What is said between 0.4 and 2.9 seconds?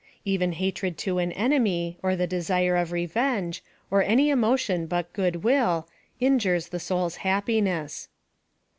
hatred to aw enemy, or the desire